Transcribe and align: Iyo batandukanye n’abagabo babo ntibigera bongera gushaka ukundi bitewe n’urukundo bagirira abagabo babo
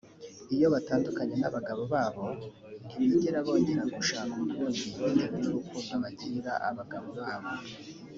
Iyo 0.55 0.67
batandukanye 0.73 1.35
n’abagabo 1.37 1.81
babo 1.93 2.25
ntibigera 2.85 3.37
bongera 3.45 3.83
gushaka 3.95 4.33
ukundi 4.45 4.77
bitewe 4.85 5.25
n’urukundo 5.41 5.93
bagirira 6.03 6.53
abagabo 6.69 7.09
babo 7.19 7.49